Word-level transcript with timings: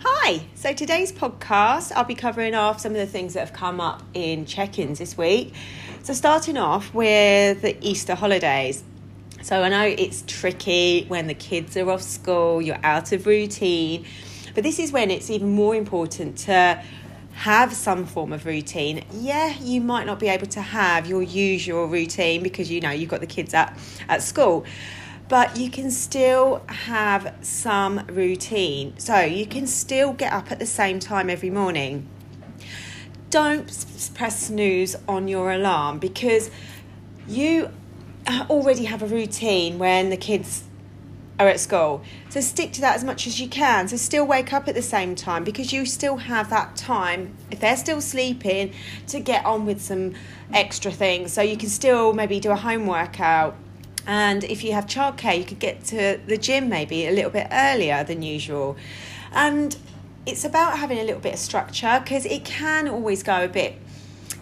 Hi, 0.00 0.42
so 0.54 0.74
today's 0.74 1.10
podcast, 1.10 1.90
I'll 1.96 2.04
be 2.04 2.14
covering 2.14 2.54
off 2.54 2.80
some 2.80 2.92
of 2.92 2.98
the 2.98 3.06
things 3.06 3.32
that 3.32 3.40
have 3.40 3.54
come 3.54 3.80
up 3.80 4.02
in 4.12 4.44
check 4.44 4.78
ins 4.78 4.98
this 4.98 5.16
week. 5.16 5.54
So, 6.02 6.12
starting 6.12 6.58
off 6.58 6.92
with 6.92 7.62
the 7.62 7.78
Easter 7.80 8.14
holidays. 8.14 8.84
So, 9.40 9.62
I 9.62 9.70
know 9.70 9.84
it's 9.84 10.22
tricky 10.26 11.06
when 11.08 11.28
the 11.28 11.34
kids 11.34 11.78
are 11.78 11.90
off 11.90 12.02
school, 12.02 12.60
you're 12.60 12.78
out 12.82 13.12
of 13.12 13.26
routine, 13.26 14.04
but 14.54 14.62
this 14.62 14.78
is 14.78 14.92
when 14.92 15.10
it's 15.10 15.30
even 15.30 15.52
more 15.52 15.74
important 15.74 16.36
to 16.38 16.82
have 17.32 17.72
some 17.72 18.04
form 18.04 18.34
of 18.34 18.44
routine. 18.44 19.02
Yeah, 19.12 19.54
you 19.60 19.80
might 19.80 20.04
not 20.04 20.20
be 20.20 20.28
able 20.28 20.46
to 20.48 20.60
have 20.60 21.06
your 21.06 21.22
usual 21.22 21.86
routine 21.86 22.42
because 22.42 22.70
you 22.70 22.82
know 22.82 22.90
you've 22.90 23.10
got 23.10 23.20
the 23.20 23.26
kids 23.26 23.54
at, 23.54 23.78
at 24.10 24.22
school 24.22 24.66
but 25.28 25.56
you 25.56 25.70
can 25.70 25.90
still 25.90 26.62
have 26.68 27.34
some 27.42 28.06
routine. 28.06 28.98
So 28.98 29.20
you 29.20 29.46
can 29.46 29.66
still 29.66 30.12
get 30.12 30.32
up 30.32 30.52
at 30.52 30.58
the 30.58 30.66
same 30.66 31.00
time 31.00 31.28
every 31.28 31.50
morning. 31.50 32.08
Don't 33.30 33.66
press 34.14 34.46
snooze 34.46 34.94
on 35.08 35.26
your 35.28 35.50
alarm 35.50 35.98
because 35.98 36.50
you 37.26 37.70
already 38.28 38.84
have 38.84 39.02
a 39.02 39.06
routine 39.06 39.78
when 39.78 40.10
the 40.10 40.16
kids 40.16 40.64
are 41.38 41.48
at 41.48 41.60
school. 41.60 42.02
So 42.30 42.40
stick 42.40 42.72
to 42.74 42.80
that 42.80 42.96
as 42.96 43.04
much 43.04 43.26
as 43.26 43.40
you 43.40 43.48
can. 43.48 43.88
So 43.88 43.96
still 43.96 44.26
wake 44.26 44.52
up 44.52 44.68
at 44.68 44.74
the 44.74 44.82
same 44.82 45.14
time 45.14 45.44
because 45.44 45.72
you 45.72 45.84
still 45.84 46.16
have 46.16 46.48
that 46.50 46.76
time, 46.76 47.36
if 47.50 47.60
they're 47.60 47.76
still 47.76 48.00
sleeping, 48.00 48.72
to 49.08 49.20
get 49.20 49.44
on 49.44 49.66
with 49.66 49.82
some 49.82 50.14
extra 50.52 50.90
things. 50.90 51.32
So 51.32 51.42
you 51.42 51.56
can 51.56 51.68
still 51.68 52.12
maybe 52.12 52.40
do 52.40 52.52
a 52.52 52.56
home 52.56 52.86
workout 52.86 53.56
and 54.06 54.44
if 54.44 54.62
you 54.62 54.72
have 54.72 54.86
childcare, 54.86 55.36
you 55.36 55.44
could 55.44 55.58
get 55.58 55.84
to 55.86 56.20
the 56.26 56.36
gym 56.36 56.68
maybe 56.68 57.06
a 57.06 57.10
little 57.10 57.30
bit 57.30 57.48
earlier 57.50 58.04
than 58.04 58.22
usual. 58.22 58.76
And 59.32 59.76
it's 60.24 60.44
about 60.44 60.78
having 60.78 60.98
a 60.98 61.04
little 61.04 61.20
bit 61.20 61.34
of 61.34 61.40
structure 61.40 62.00
because 62.02 62.24
it 62.26 62.44
can 62.44 62.88
always 62.88 63.22
go 63.22 63.44
a 63.44 63.48
bit 63.48 63.76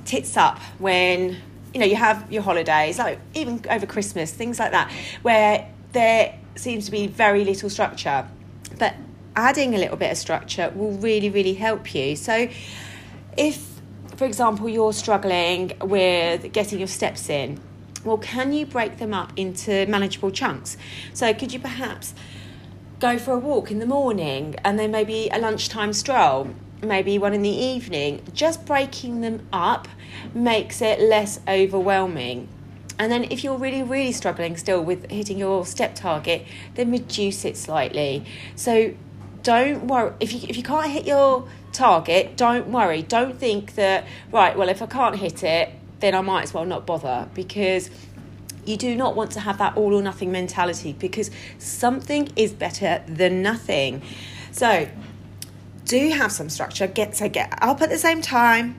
tits 0.04 0.36
up 0.36 0.58
when 0.78 1.36
you 1.72 1.80
know 1.80 1.86
you 1.86 1.96
have 1.96 2.30
your 2.30 2.42
holidays, 2.42 2.98
like 2.98 3.18
even 3.34 3.62
over 3.70 3.86
Christmas, 3.86 4.32
things 4.32 4.58
like 4.58 4.72
that, 4.72 4.92
where 5.22 5.70
there 5.92 6.38
seems 6.56 6.84
to 6.86 6.90
be 6.90 7.06
very 7.06 7.44
little 7.44 7.70
structure. 7.70 8.28
But 8.78 8.94
adding 9.34 9.74
a 9.74 9.78
little 9.78 9.96
bit 9.96 10.12
of 10.12 10.18
structure 10.18 10.70
will 10.74 10.92
really, 10.92 11.30
really 11.30 11.54
help 11.54 11.94
you. 11.94 12.16
So 12.16 12.48
if 13.36 13.74
for 14.16 14.26
example, 14.26 14.68
you're 14.68 14.92
struggling 14.92 15.72
with 15.80 16.52
getting 16.52 16.78
your 16.78 16.88
steps 16.88 17.28
in, 17.28 17.60
well, 18.04 18.18
can 18.18 18.52
you 18.52 18.66
break 18.66 18.98
them 18.98 19.14
up 19.14 19.32
into 19.36 19.86
manageable 19.86 20.30
chunks? 20.30 20.76
So, 21.12 21.32
could 21.32 21.52
you 21.52 21.58
perhaps 21.58 22.14
go 23.00 23.18
for 23.18 23.32
a 23.32 23.38
walk 23.38 23.70
in 23.70 23.78
the 23.78 23.86
morning 23.86 24.56
and 24.64 24.78
then 24.78 24.90
maybe 24.90 25.28
a 25.32 25.38
lunchtime 25.38 25.92
stroll, 25.92 26.50
maybe 26.82 27.18
one 27.18 27.34
in 27.34 27.42
the 27.42 27.48
evening? 27.48 28.22
Just 28.32 28.66
breaking 28.66 29.22
them 29.22 29.46
up 29.52 29.88
makes 30.34 30.82
it 30.82 31.00
less 31.00 31.40
overwhelming. 31.48 32.48
And 32.98 33.10
then, 33.10 33.24
if 33.24 33.42
you're 33.42 33.58
really, 33.58 33.82
really 33.82 34.12
struggling 34.12 34.56
still 34.56 34.84
with 34.84 35.10
hitting 35.10 35.38
your 35.38 35.66
step 35.66 35.94
target, 35.94 36.46
then 36.74 36.92
reduce 36.92 37.44
it 37.44 37.56
slightly. 37.56 38.24
So, 38.54 38.94
don't 39.42 39.86
worry 39.86 40.12
if 40.20 40.32
you 40.32 40.40
if 40.48 40.56
you 40.56 40.62
can't 40.62 40.90
hit 40.90 41.06
your 41.06 41.48
target. 41.72 42.36
Don't 42.36 42.68
worry. 42.68 43.02
Don't 43.02 43.38
think 43.38 43.74
that 43.74 44.06
right. 44.32 44.56
Well, 44.56 44.68
if 44.68 44.80
I 44.80 44.86
can't 44.86 45.16
hit 45.16 45.42
it, 45.42 45.70
then 46.04 46.14
I 46.14 46.20
might 46.20 46.42
as 46.42 46.52
well 46.52 46.66
not 46.66 46.84
bother 46.84 47.28
because 47.32 47.88
you 48.66 48.76
do 48.76 48.94
not 48.94 49.16
want 49.16 49.30
to 49.32 49.40
have 49.40 49.56
that 49.56 49.74
all 49.74 49.94
or 49.94 50.02
nothing 50.02 50.30
mentality 50.30 50.92
because 50.92 51.30
something 51.58 52.30
is 52.36 52.52
better 52.52 53.02
than 53.06 53.40
nothing. 53.40 54.02
So, 54.52 54.86
do 55.86 56.10
have 56.10 56.30
some 56.30 56.50
structure. 56.50 56.86
Get 56.86 57.16
so 57.16 57.30
get 57.30 57.58
up 57.62 57.80
at 57.80 57.88
the 57.88 57.98
same 57.98 58.20
time. 58.20 58.78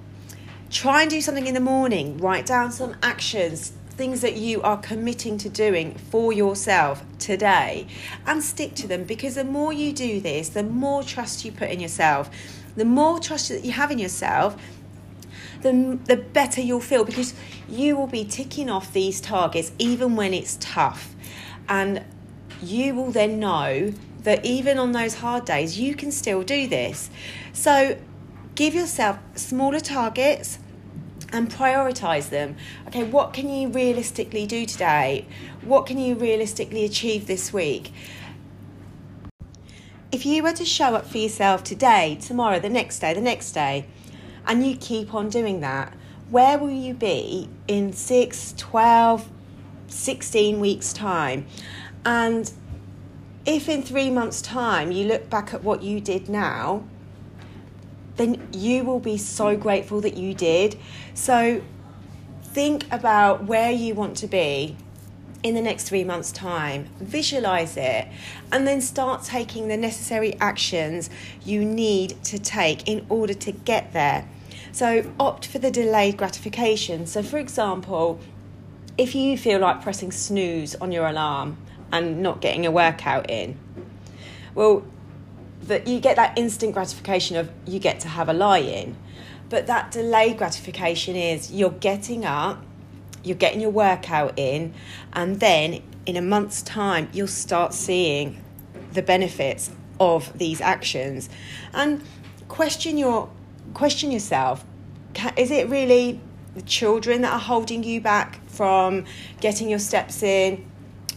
Try 0.70 1.02
and 1.02 1.10
do 1.10 1.20
something 1.20 1.48
in 1.48 1.56
the 1.56 1.60
morning. 1.60 2.20
Write 2.20 2.46
down 2.46 2.72
some 2.72 2.96
actions, 3.02 3.74
things 3.90 4.22
that 4.22 4.36
you 4.36 4.62
are 4.62 4.78
committing 4.78 5.40
to 5.40 5.50
doing 5.50 5.96
for 5.96 6.32
yourself 6.32 7.04
today, 7.18 7.88
and 8.28 8.44
stick 8.44 8.76
to 8.76 8.88
them 8.88 9.04
because 9.04 9.34
the 9.36 9.44
more 9.44 9.74
you 9.74 9.94
do 9.94 10.20
this, 10.20 10.50
the 10.50 10.64
more 10.64 11.02
trust 11.02 11.44
you 11.44 11.52
put 11.52 11.72
in 11.72 11.80
yourself. 11.80 12.30
The 12.76 12.86
more 12.86 13.20
trust 13.20 13.50
that 13.50 13.64
you 13.64 13.72
have 13.72 13.90
in 13.90 14.00
yourself, 14.00 14.58
the, 15.66 15.98
the 16.06 16.18
better 16.18 16.62
you'll 16.62 16.80
feel 16.80 17.04
because 17.04 17.34
you 17.68 17.98
will 17.98 18.06
be 18.06 18.24
ticking 18.24 18.70
off 18.70 18.94
these 18.94 19.20
targets 19.20 19.72
even 19.80 20.16
when 20.16 20.32
it's 20.32 20.58
tough. 20.62 21.16
And 21.68 22.04
you 22.62 22.94
will 22.94 23.10
then 23.10 23.40
know 23.40 23.92
that 24.22 24.46
even 24.46 24.78
on 24.78 24.92
those 24.92 25.16
hard 25.16 25.46
days, 25.46 25.80
you 25.80 25.96
can 25.96 26.12
still 26.12 26.44
do 26.44 26.68
this. 26.68 27.10
So 27.52 27.98
give 28.54 28.76
yourself 28.76 29.18
smaller 29.36 29.80
targets 29.80 30.60
and 31.34 31.50
prioritize 31.50 32.30
them. 32.30 32.56
Okay, 32.88 33.04
what 33.04 33.34
can 33.34 33.50
you 33.50 33.70
realistically 33.70 34.46
do 34.46 34.68
today? 34.68 35.26
What 35.64 35.88
can 35.88 35.98
you 35.98 36.14
realistically 36.14 36.86
achieve 36.86 37.26
this 37.26 37.52
week? 37.52 37.92
If 40.12 40.28
you 40.28 40.44
were 40.44 40.54
to 40.54 40.64
show 40.64 40.94
up 40.96 41.08
for 41.08 41.18
yourself 41.18 41.64
today, 41.64 42.20
tomorrow, 42.22 42.60
the 42.60 42.70
next 42.70 43.00
day, 43.00 43.16
the 43.16 43.22
next 43.22 43.52
day, 43.52 43.88
and 44.48 44.66
you 44.66 44.76
keep 44.76 45.14
on 45.14 45.30
doing 45.30 45.62
that, 45.62 45.94
where 46.30 46.58
will 46.58 46.72
you 46.72 46.94
be 46.94 47.50
in 47.68 47.94
6, 47.94 48.54
12, 48.58 49.30
16 49.88 50.60
weeks' 50.60 50.94
time? 50.94 51.46
And 52.06 52.52
if 53.46 53.70
in 53.70 53.84
three 53.84 54.10
months' 54.10 54.42
time 54.42 54.92
you 54.92 55.06
look 55.06 55.30
back 55.30 55.54
at 55.54 55.64
what 55.64 55.84
you 55.84 56.00
did 56.00 56.30
now, 56.30 56.84
then 58.16 58.48
you 58.54 58.84
will 58.84 59.00
be 59.00 59.18
so 59.18 59.56
grateful 59.56 60.02
that 60.02 60.18
you 60.18 60.34
did. 60.34 60.78
So 61.14 61.62
think 62.44 62.92
about 62.92 63.44
where 63.44 63.72
you 63.72 63.94
want 63.94 64.18
to 64.18 64.28
be 64.28 64.78
in 65.44 65.54
the 65.54 65.62
next 65.62 65.84
three 65.84 66.04
months' 66.04 66.32
time. 66.32 66.90
Visualize 67.00 67.78
it 67.78 68.08
and 68.52 68.68
then 68.68 68.82
start 68.82 69.24
taking 69.24 69.68
the 69.68 69.78
necessary 69.78 70.36
actions 70.40 71.10
you 71.44 71.64
need 71.64 72.24
to 72.24 72.40
take 72.40 72.88
in 72.88 73.06
order 73.10 73.34
to 73.34 73.52
get 73.52 73.94
there. 73.94 74.28
So 74.76 75.10
opt 75.22 75.48
for 75.48 75.58
the 75.58 75.72
delayed 75.72 76.18
gratification. 76.18 77.06
So, 77.06 77.24
for 77.24 77.38
example, 77.38 78.20
if 78.98 79.16
you 79.16 79.38
feel 79.38 79.60
like 79.60 79.82
pressing 79.82 80.12
snooze 80.12 80.76
on 80.76 80.92
your 80.92 81.08
alarm 81.08 81.56
and 81.94 82.22
not 82.22 82.42
getting 82.42 82.66
a 82.66 82.72
workout 82.72 83.30
in, 83.30 83.58
well, 84.54 84.84
that 85.62 85.88
you 85.88 86.02
get 86.02 86.18
that 86.18 86.38
instant 86.38 86.74
gratification 86.74 87.38
of 87.38 87.50
you 87.66 87.80
get 87.80 88.02
to 88.02 88.10
have 88.10 88.28
a 88.28 88.34
lie 88.34 88.58
in. 88.60 88.98
But 89.48 89.66
that 89.68 89.92
delayed 89.92 90.38
gratification 90.38 91.16
is 91.16 91.54
you're 91.54 91.70
getting 91.70 92.26
up, 92.26 92.62
you're 93.24 93.38
getting 93.38 93.62
your 93.62 93.70
workout 93.70 94.38
in, 94.38 94.74
and 95.14 95.40
then 95.40 95.84
in 96.06 96.18
a 96.18 96.22
month's 96.22 96.62
time, 96.62 97.08
you'll 97.14 97.28
start 97.28 97.74
seeing 97.74 98.44
the 98.92 99.02
benefits 99.02 99.72
of 100.02 100.38
these 100.38 100.60
actions. 100.60 101.30
And 101.74 102.04
question 102.50 102.98
your 102.98 103.30
question 103.76 104.10
yourself 104.10 104.66
is 105.38 105.52
it 105.52 105.70
really 105.70 106.20
the 106.56 106.62
children 106.62 107.22
that 107.22 107.34
are 107.34 107.40
holding 107.40 107.84
you 107.84 108.02
back 108.02 108.40
from 108.48 109.06
getting 109.42 109.70
your 109.70 109.80
steps 109.80 110.24
in 110.24 110.66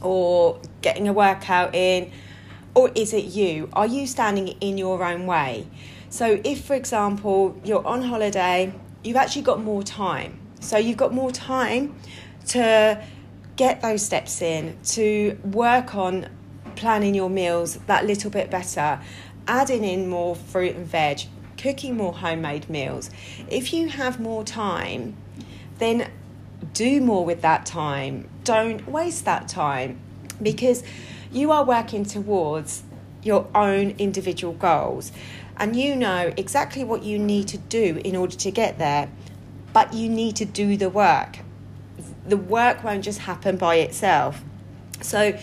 or 0.02 0.60
getting 0.82 1.08
a 1.08 1.12
workout 1.12 1.74
in? 1.74 2.12
Or 2.74 2.90
is 2.94 3.12
it 3.12 3.24
you? 3.24 3.68
Are 3.72 3.86
you 3.86 4.06
standing 4.06 4.48
in 4.60 4.76
your 4.78 5.02
own 5.02 5.26
way? 5.26 5.66
So, 6.10 6.40
if, 6.44 6.64
for 6.64 6.74
example, 6.74 7.60
you're 7.64 7.86
on 7.86 8.02
holiday, 8.02 8.72
you've 9.02 9.16
actually 9.16 9.42
got 9.42 9.62
more 9.62 9.82
time. 9.82 10.38
So, 10.60 10.76
you've 10.76 10.96
got 10.96 11.12
more 11.12 11.32
time 11.32 11.96
to 12.48 13.02
get 13.56 13.82
those 13.82 14.04
steps 14.04 14.40
in, 14.40 14.78
to 14.84 15.38
work 15.42 15.94
on 15.94 16.28
planning 16.76 17.14
your 17.14 17.30
meals 17.30 17.76
that 17.86 18.06
little 18.06 18.30
bit 18.30 18.50
better, 18.50 19.00
adding 19.48 19.84
in 19.84 20.08
more 20.08 20.36
fruit 20.36 20.76
and 20.76 20.86
veg, 20.86 21.22
cooking 21.58 21.96
more 21.96 22.14
homemade 22.14 22.70
meals. 22.70 23.10
If 23.48 23.72
you 23.72 23.88
have 23.88 24.18
more 24.18 24.44
time, 24.44 25.16
then 25.78 26.10
do 26.72 27.00
more 27.00 27.24
with 27.24 27.42
that 27.42 27.66
time. 27.66 28.28
Don't 28.44 28.88
waste 28.88 29.24
that 29.24 29.48
time 29.48 29.98
because 30.40 30.82
you 31.30 31.50
are 31.50 31.64
working 31.64 32.04
towards 32.04 32.82
your 33.22 33.48
own 33.54 33.90
individual 33.98 34.54
goals 34.54 35.12
and 35.58 35.74
you 35.74 35.96
know 35.96 36.32
exactly 36.36 36.84
what 36.84 37.02
you 37.02 37.18
need 37.18 37.48
to 37.48 37.58
do 37.58 38.00
in 38.04 38.14
order 38.14 38.36
to 38.36 38.50
get 38.50 38.78
there, 38.78 39.10
but 39.72 39.92
you 39.92 40.08
need 40.08 40.36
to 40.36 40.44
do 40.44 40.76
the 40.76 40.88
work. 40.88 41.40
The 42.26 42.36
work 42.36 42.84
won't 42.84 43.04
just 43.04 43.20
happen 43.20 43.56
by 43.56 43.76
itself. 43.76 44.42
So, 45.00 45.38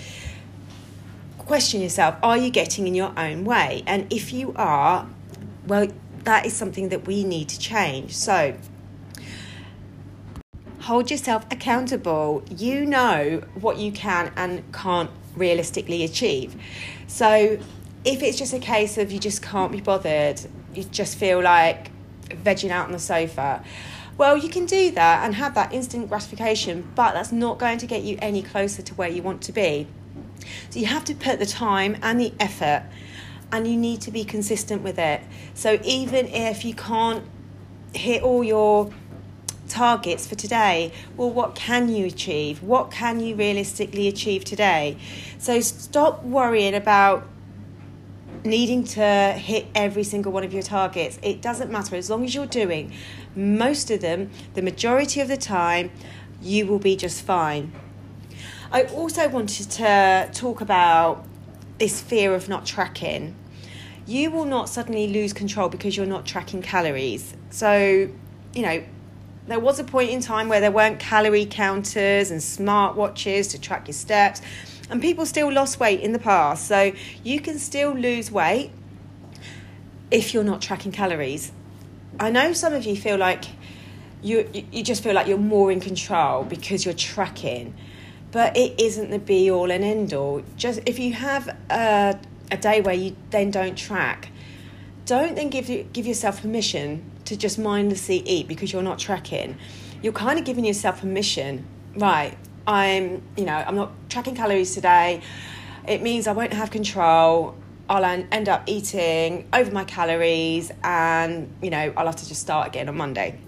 question 1.37 1.81
yourself 1.81 2.15
are 2.23 2.37
you 2.37 2.49
getting 2.49 2.87
in 2.87 2.95
your 2.95 3.13
own 3.17 3.43
way? 3.43 3.83
And 3.85 4.11
if 4.11 4.31
you 4.31 4.53
are, 4.55 5.07
well, 5.67 5.87
that 6.25 6.45
is 6.45 6.53
something 6.53 6.89
that 6.89 7.07
we 7.07 7.23
need 7.23 7.49
to 7.49 7.59
change. 7.59 8.15
So, 8.15 8.55
hold 10.81 11.09
yourself 11.09 11.45
accountable. 11.51 12.43
You 12.49 12.85
know 12.85 13.43
what 13.59 13.77
you 13.77 13.91
can 13.91 14.31
and 14.35 14.63
can't 14.73 15.09
realistically 15.35 16.03
achieve. 16.03 16.55
So, 17.07 17.57
if 18.03 18.21
it's 18.21 18.37
just 18.37 18.53
a 18.53 18.59
case 18.59 18.97
of 18.97 19.11
you 19.11 19.19
just 19.19 19.41
can't 19.41 19.71
be 19.71 19.81
bothered, 19.81 20.41
you 20.75 20.83
just 20.83 21.17
feel 21.17 21.41
like 21.41 21.91
vegging 22.29 22.69
out 22.69 22.85
on 22.85 22.91
the 22.91 22.99
sofa, 22.99 23.63
well, 24.17 24.37
you 24.37 24.47
can 24.47 24.65
do 24.65 24.91
that 24.91 25.25
and 25.25 25.35
have 25.35 25.55
that 25.55 25.73
instant 25.73 26.07
gratification, 26.07 26.89
but 26.95 27.13
that's 27.13 27.31
not 27.31 27.59
going 27.59 27.77
to 27.79 27.85
get 27.85 28.03
you 28.03 28.17
any 28.21 28.41
closer 28.41 28.81
to 28.81 28.93
where 28.95 29.09
you 29.09 29.21
want 29.21 29.41
to 29.43 29.51
be. 29.51 29.87
So 30.69 30.79
you 30.79 30.85
have 30.85 31.03
to 31.05 31.15
put 31.15 31.39
the 31.39 31.45
time 31.45 31.97
and 32.01 32.19
the 32.19 32.33
effort, 32.39 32.83
and 33.51 33.67
you 33.67 33.77
need 33.77 34.01
to 34.01 34.11
be 34.11 34.23
consistent 34.23 34.81
with 34.81 34.99
it. 34.99 35.21
So 35.53 35.79
even 35.83 36.27
if 36.27 36.65
you 36.65 36.73
can't 36.73 37.23
hit 37.93 38.23
all 38.23 38.43
your 38.43 38.91
targets 39.67 40.27
for 40.27 40.35
today. 40.35 40.91
Well, 41.17 41.31
what 41.31 41.55
can 41.55 41.89
you 41.89 42.05
achieve? 42.05 42.61
What 42.61 42.91
can 42.91 43.19
you 43.19 43.35
realistically 43.35 44.07
achieve 44.07 44.45
today? 44.45 44.97
So 45.37 45.59
stop 45.59 46.23
worrying 46.23 46.75
about 46.75 47.27
needing 48.43 48.83
to 48.83 49.33
hit 49.33 49.65
every 49.73 50.03
single 50.03 50.31
one 50.31 50.43
of 50.43 50.53
your 50.53 50.61
targets. 50.61 51.17
It 51.23 51.41
doesn't 51.41 51.71
matter 51.71 51.95
as 51.95 52.09
long 52.09 52.23
as 52.23 52.35
you're 52.35 52.45
doing 52.45 52.93
most 53.35 53.91
of 53.91 54.01
them, 54.01 54.29
the 54.53 54.61
majority 54.61 55.19
of 55.19 55.27
the 55.27 55.37
time, 55.37 55.91
you 56.41 56.65
will 56.65 56.79
be 56.79 56.95
just 56.95 57.21
fine. 57.23 57.73
I 58.71 58.83
also 58.83 59.27
wanted 59.27 59.69
to 59.71 60.29
talk 60.33 60.61
about 60.61 61.25
this 61.77 62.01
fear 62.01 62.33
of 62.33 62.47
not 62.49 62.65
tracking. 62.65 63.35
You 64.05 64.31
will 64.31 64.45
not 64.45 64.69
suddenly 64.69 65.07
lose 65.07 65.33
control 65.33 65.69
because 65.69 65.97
you're 65.97 66.05
not 66.05 66.25
tracking 66.25 66.61
calories. 66.61 67.35
So, 67.49 68.09
you 68.53 68.61
know, 68.61 68.83
there 69.47 69.59
was 69.59 69.79
a 69.79 69.83
point 69.83 70.09
in 70.09 70.21
time 70.21 70.47
where 70.47 70.59
there 70.59 70.71
weren't 70.71 70.99
calorie 70.99 71.45
counters 71.45 72.31
and 72.31 72.41
smartwatches 72.41 73.51
to 73.51 73.59
track 73.59 73.87
your 73.87 73.93
steps, 73.93 74.41
and 74.89 75.01
people 75.01 75.25
still 75.25 75.51
lost 75.51 75.79
weight 75.79 76.01
in 76.01 76.13
the 76.13 76.19
past. 76.19 76.67
So 76.67 76.93
you 77.23 77.39
can 77.39 77.59
still 77.59 77.93
lose 77.93 78.31
weight 78.31 78.71
if 80.11 80.33
you're 80.33 80.43
not 80.43 80.61
tracking 80.61 80.91
calories. 80.91 81.51
I 82.19 82.29
know 82.29 82.53
some 82.53 82.73
of 82.73 82.85
you 82.85 82.95
feel 82.95 83.17
like 83.17 83.45
you 84.21 84.49
you 84.71 84.83
just 84.83 85.03
feel 85.03 85.13
like 85.13 85.27
you're 85.27 85.37
more 85.37 85.71
in 85.71 85.79
control 85.79 86.43
because 86.43 86.85
you're 86.85 86.93
tracking, 86.93 87.75
but 88.35 88.57
it 88.57 88.77
isn't 88.77 89.11
the 89.11 89.17
be 89.17 89.49
all 89.49 89.71
and 89.71 89.81
end 89.81 90.13
all. 90.13 90.43
Just 90.57 90.81
if 90.85 90.99
you 90.99 91.13
have 91.13 91.47
a, 91.69 92.19
a 92.51 92.57
day 92.57 92.81
where 92.81 92.93
you 92.93 93.15
then 93.29 93.49
don't 93.49 93.77
track, 93.77 94.27
don't 95.05 95.37
then 95.37 95.49
give 95.49 95.67
give 95.93 96.05
yourself 96.05 96.41
permission 96.41 97.09
to 97.23 97.37
just 97.37 97.57
mindlessly 97.57 98.17
eat 98.25 98.49
because 98.49 98.73
you're 98.73 98.83
not 98.83 98.99
tracking. 98.99 99.57
You're 100.01 100.11
kind 100.11 100.37
of 100.37 100.43
giving 100.43 100.65
yourself 100.65 100.99
permission, 100.99 101.65
right? 101.95 102.37
I'm, 102.67 103.21
you 103.37 103.45
know, 103.45 103.55
I'm 103.55 103.75
not 103.75 103.93
tracking 104.09 104.35
calories 104.35 104.73
today. 104.73 105.21
It 105.87 106.01
means 106.01 106.27
I 106.27 106.33
won't 106.33 106.51
have 106.51 106.71
control. 106.71 107.55
I'll 107.87 108.03
end 108.03 108.49
up 108.49 108.63
eating 108.65 109.47
over 109.53 109.71
my 109.71 109.85
calories 109.85 110.73
and, 110.83 111.55
you 111.61 111.69
know, 111.69 111.93
I'll 111.95 112.07
have 112.07 112.17
to 112.17 112.27
just 112.27 112.41
start 112.41 112.67
again 112.67 112.89
on 112.89 112.97
Monday. 112.97 113.39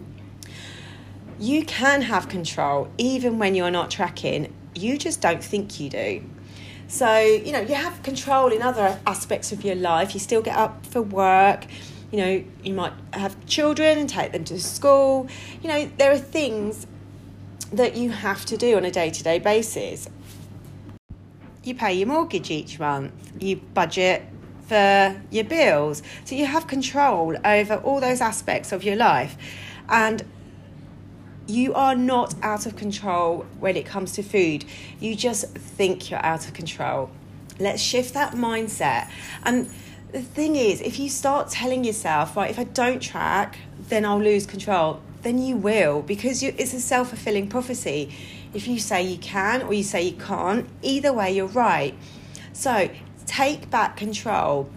You 1.40 1.66
can 1.66 2.04
have 2.04 2.30
control 2.30 2.90
even 2.98 3.38
when 3.38 3.54
you're 3.54 3.70
not 3.70 3.92
tracking. 3.92 4.54
You 4.78 4.98
just 4.98 5.22
don't 5.22 5.44
think 5.44 5.80
you 5.80 5.90
do. 5.90 6.24
So, 6.88 7.20
you 7.20 7.52
know, 7.52 7.60
you 7.60 7.76
have 7.76 8.02
control 8.04 8.52
in 8.52 8.62
other 8.62 9.00
aspects 9.06 9.52
of 9.52 9.66
your 9.66 9.76
life. 9.76 10.14
You 10.14 10.20
still 10.20 10.42
get 10.42 10.56
up 10.56 10.86
for 10.86 11.02
work 11.02 11.66
you 12.12 12.20
know, 12.20 12.44
you 12.64 12.74
might 12.74 12.94
have 13.14 13.46
children 13.46 13.98
and 13.98 14.10
take 14.10 14.32
them 14.32 14.44
to 14.46 14.60
school. 14.60 15.28
You 15.62 15.70
know, 15.70 15.92
there 15.98 16.12
are 16.12 16.18
things 16.18 16.88
that 17.74 17.96
you 17.98 18.12
have 18.12 18.46
to 18.46 18.58
do 18.58 18.78
on 18.78 18.86
a 18.86 18.92
day 18.92 19.10
to 19.10 19.24
day 19.24 19.40
basis. 19.40 20.08
You 21.64 21.76
pay 21.76 21.94
your 21.96 22.08
mortgage 22.08 22.50
each 22.50 22.80
month, 22.80 23.12
you 23.40 23.58
budget 23.58 24.24
for 24.68 25.22
your 25.32 25.44
bills. 25.44 26.02
So 26.24 26.36
you 26.36 26.46
have 26.46 26.68
control 26.68 27.36
over 27.44 27.76
all 27.76 28.00
those 28.00 28.22
aspects 28.22 28.72
of 28.72 28.84
your 28.84 28.96
life. 28.96 29.38
And 29.90 30.24
you 31.48 31.74
are 31.74 31.96
not 31.96 32.36
out 32.44 32.66
of 32.66 32.76
control 32.76 33.46
when 33.60 33.76
it 33.76 33.86
comes 33.86 34.12
to 34.14 34.24
food. 34.24 34.66
You 35.00 35.16
just 35.16 35.46
think 35.56 36.12
you're 36.12 36.24
out 36.26 36.48
of 36.48 36.54
control. 36.54 37.10
Let's 37.60 37.82
shift 37.82 38.14
that 38.14 38.34
mindset. 38.34 39.10
And 39.44 39.70
the 40.12 40.22
thing 40.22 40.56
is, 40.56 40.82
if 40.82 41.00
you 41.00 41.10
start 41.10 41.50
telling 41.50 41.84
yourself, 41.84 42.36
right, 42.36 42.50
if 42.50 42.60
I 42.60 42.66
don't 42.66 43.02
track, 43.02 43.58
then 43.90 44.06
I'll 44.06 44.22
lose 44.22 44.46
control, 44.46 45.02
then 45.22 45.40
you 45.40 45.56
will 45.56 46.02
because 46.02 46.44
you, 46.44 46.54
it's 46.58 46.74
a 46.74 46.82
self 46.82 47.10
fulfilling 47.10 47.48
prophecy. 47.48 48.14
If 48.54 48.68
you 48.68 48.80
say 48.80 49.04
you 49.04 49.18
can 49.18 49.64
or 49.64 49.74
you 49.74 49.84
say 49.84 50.04
you 50.04 50.18
can't, 50.18 50.68
either 50.82 51.14
way, 51.14 51.32
you're 51.36 51.48
right. 51.48 51.96
So 52.54 52.90
take 53.26 53.70
back 53.70 53.98
control. 53.98 54.70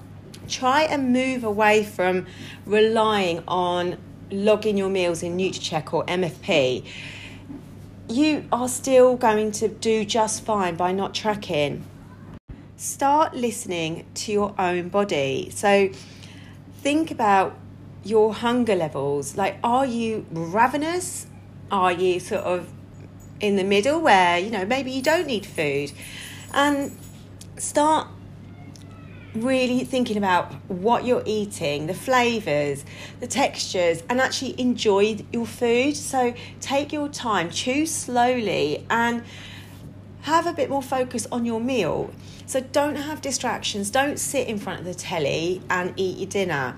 Try 0.48 0.82
and 0.82 1.12
move 1.12 1.44
away 1.44 1.84
from 1.84 2.26
relying 2.66 3.42
on 3.46 3.96
logging 4.30 4.76
your 4.76 4.88
meals 4.88 5.22
in 5.22 5.36
Nutracheck 5.36 5.92
or 5.92 6.04
MFP. 6.06 6.84
You 8.08 8.44
are 8.50 8.68
still 8.68 9.16
going 9.16 9.52
to 9.52 9.68
do 9.68 10.04
just 10.04 10.44
fine 10.44 10.76
by 10.76 10.92
not 10.92 11.14
tracking 11.14 11.84
start 12.80 13.34
listening 13.34 14.06
to 14.14 14.32
your 14.32 14.54
own 14.58 14.88
body. 14.88 15.50
So 15.54 15.90
think 16.80 17.10
about 17.10 17.54
your 18.02 18.32
hunger 18.32 18.74
levels. 18.74 19.36
Like, 19.36 19.58
are 19.62 19.84
you 19.84 20.24
ravenous? 20.30 21.26
Are 21.70 21.92
you 21.92 22.18
sort 22.18 22.40
of 22.40 22.72
in 23.38 23.56
the 23.56 23.64
middle 23.64 24.00
where, 24.00 24.38
you 24.38 24.50
know, 24.50 24.64
maybe 24.64 24.90
you 24.92 25.02
don't 25.02 25.26
need 25.26 25.44
food? 25.44 25.92
And 26.54 26.96
start 27.58 28.08
really 29.34 29.84
thinking 29.84 30.16
about 30.16 30.52
what 30.68 31.04
you're 31.04 31.22
eating, 31.24 31.86
the 31.86 31.94
flavors, 31.94 32.84
the 33.20 33.26
textures, 33.26 34.02
and 34.08 34.20
actually 34.20 34.60
enjoy 34.60 35.18
your 35.32 35.46
food. 35.46 35.96
So 35.96 36.34
take 36.60 36.92
your 36.92 37.08
time, 37.08 37.50
choose 37.50 37.94
slowly, 37.94 38.86
and 38.90 39.22
have 40.22 40.46
a 40.46 40.52
bit 40.52 40.68
more 40.68 40.82
focus 40.82 41.26
on 41.30 41.44
your 41.44 41.60
meal. 41.60 42.10
So 42.46 42.60
don't 42.60 42.96
have 42.96 43.20
distractions. 43.20 43.90
Don't 43.90 44.18
sit 44.18 44.48
in 44.48 44.58
front 44.58 44.80
of 44.80 44.84
the 44.84 44.94
telly 44.94 45.62
and 45.70 45.94
eat 45.96 46.18
your 46.18 46.28
dinner 46.28 46.76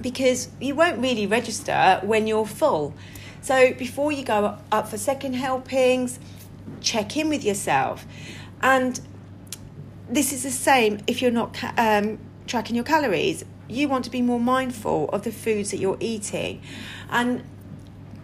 because 0.00 0.48
you 0.60 0.74
won't 0.74 0.98
really 0.98 1.26
register 1.26 2.00
when 2.04 2.26
you're 2.26 2.46
full. 2.46 2.94
So 3.40 3.72
before 3.74 4.12
you 4.12 4.24
go 4.24 4.58
up 4.70 4.88
for 4.88 4.96
second 4.96 5.34
helpings, 5.34 6.18
check 6.80 7.16
in 7.16 7.28
with 7.28 7.44
yourself. 7.44 8.06
And 8.62 9.00
this 10.08 10.32
is 10.32 10.42
the 10.42 10.50
same 10.50 11.00
if 11.06 11.20
you're 11.20 11.30
not 11.30 11.56
um, 11.76 12.18
tracking 12.46 12.74
your 12.74 12.84
calories. 12.84 13.44
You 13.68 13.88
want 13.88 14.04
to 14.06 14.10
be 14.10 14.22
more 14.22 14.40
mindful 14.40 15.08
of 15.10 15.24
the 15.24 15.32
foods 15.32 15.70
that 15.70 15.78
you're 15.78 15.98
eating. 16.00 16.62
And 17.10 17.44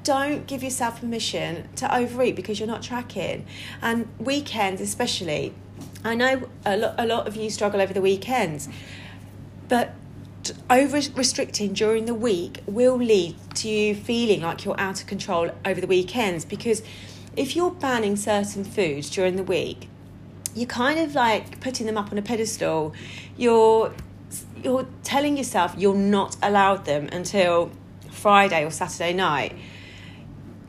don't 0.02 0.46
give 0.46 0.62
yourself 0.62 1.00
permission 1.00 1.68
to 1.76 1.94
overeat 1.94 2.36
because 2.36 2.58
you're 2.58 2.68
not 2.68 2.82
tracking. 2.82 3.46
And 3.82 4.08
weekends, 4.18 4.80
especially, 4.80 5.54
I 6.04 6.14
know 6.14 6.48
a 6.64 6.76
lot, 6.76 6.94
a 6.98 7.06
lot 7.06 7.26
of 7.26 7.36
you 7.36 7.50
struggle 7.50 7.80
over 7.80 7.92
the 7.92 8.00
weekends, 8.00 8.68
but 9.68 9.94
over 10.68 11.00
restricting 11.14 11.72
during 11.72 12.04
the 12.04 12.14
week 12.14 12.60
will 12.66 12.96
lead 12.96 13.34
to 13.54 13.68
you 13.68 13.94
feeling 13.94 14.42
like 14.42 14.64
you're 14.64 14.78
out 14.78 15.00
of 15.00 15.06
control 15.06 15.50
over 15.64 15.80
the 15.80 15.86
weekends 15.86 16.44
because 16.44 16.82
if 17.34 17.56
you're 17.56 17.70
banning 17.70 18.14
certain 18.14 18.62
foods 18.62 19.08
during 19.08 19.36
the 19.36 19.42
week, 19.42 19.88
you're 20.54 20.66
kind 20.66 20.98
of 21.00 21.14
like 21.14 21.60
putting 21.60 21.86
them 21.86 21.96
up 21.96 22.12
on 22.12 22.18
a 22.18 22.22
pedestal. 22.22 22.94
You're 23.36 23.92
you're 24.62 24.86
telling 25.02 25.36
yourself 25.36 25.74
you're 25.76 25.94
not 25.94 26.36
allowed 26.42 26.84
them 26.84 27.08
until 27.12 27.70
Friday 28.10 28.64
or 28.64 28.70
Saturday 28.70 29.12
night. 29.12 29.54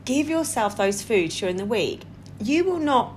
Give 0.04 0.28
yourself 0.28 0.76
those 0.76 1.02
foods 1.02 1.38
during 1.38 1.56
the 1.56 1.64
week. 1.64 2.02
You 2.40 2.64
will 2.64 2.78
not 2.78 3.16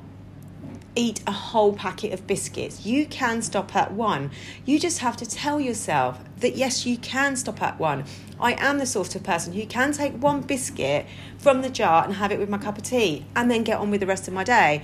eat 0.96 1.22
a 1.28 1.32
whole 1.32 1.74
packet 1.74 2.14
of 2.14 2.26
biscuits. 2.26 2.86
You 2.86 3.06
can 3.06 3.42
stop 3.42 3.76
at 3.76 3.94
one. 3.94 4.32
You 4.66 4.80
just 4.80 5.00
have 5.00 5.16
to 5.18 5.26
tell 5.26 5.60
yourself 5.60 6.20
that 6.40 6.56
yes, 6.56 6.86
you 6.86 6.98
can 6.98 7.36
stop 7.36 7.62
at 7.62 7.80
one. 7.80 8.06
I 8.40 8.54
am 8.54 8.80
the 8.80 8.86
sort 8.86 9.16
of 9.16 9.24
person 9.24 9.54
who 9.54 9.66
can 9.66 9.92
take 9.92 10.14
one 10.14 10.42
biscuit 10.42 11.06
from 11.38 11.62
the 11.62 11.70
jar 11.70 12.04
and 12.04 12.16
have 12.16 12.32
it 12.32 12.40
with 12.40 12.50
my 12.50 12.58
cup 12.58 12.78
of 12.78 12.84
tea 12.84 13.26
and 13.36 13.52
then 13.52 13.64
get 13.64 13.78
on 13.78 13.92
with 13.92 14.00
the 14.00 14.08
rest 14.08 14.28
of 14.28 14.34
my 14.34 14.44
day. 14.44 14.84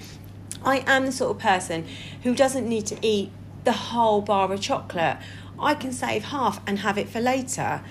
I 0.65 0.83
am 0.87 1.05
the 1.05 1.11
sort 1.11 1.31
of 1.31 1.41
person 1.41 1.85
who 2.23 2.35
doesn't 2.35 2.67
need 2.67 2.85
to 2.87 2.97
eat 3.01 3.31
the 3.63 3.71
whole 3.71 4.21
bar 4.21 4.51
of 4.51 4.59
chocolate. 4.59 5.17
I 5.59 5.75
can 5.75 5.93
save 5.93 6.25
half 6.25 6.59
and 6.67 6.79
have 6.79 6.97
it 6.97 7.07
for 7.07 7.21
later. 7.21 7.81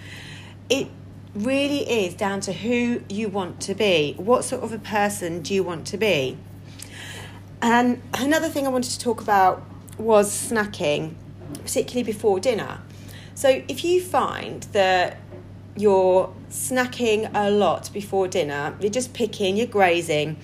It 0.68 0.88
really 1.34 1.88
is 1.88 2.14
down 2.14 2.40
to 2.40 2.52
who 2.52 3.02
you 3.08 3.28
want 3.28 3.60
to 3.62 3.74
be. 3.74 4.14
What 4.16 4.44
sort 4.44 4.62
of 4.62 4.72
a 4.72 4.78
person 4.78 5.42
do 5.42 5.54
you 5.54 5.62
want 5.62 5.86
to 5.88 5.96
be? 5.96 6.36
And 7.62 8.02
another 8.12 8.48
thing 8.48 8.66
I 8.66 8.70
wanted 8.70 8.90
to 8.90 8.98
talk 8.98 9.20
about 9.20 9.64
was 9.96 10.30
snacking, 10.30 11.14
particularly 11.62 12.02
before 12.02 12.38
dinner. 12.40 12.80
So 13.34 13.62
if 13.68 13.84
you 13.84 14.02
find 14.02 14.64
that 14.72 15.18
you're 15.76 16.32
snacking 16.50 17.30
a 17.34 17.50
lot 17.50 17.90
before 17.92 18.28
dinner, 18.28 18.76
you're 18.80 18.90
just 18.90 19.12
picking, 19.12 19.56
you're 19.56 19.66
grazing, 19.66 20.36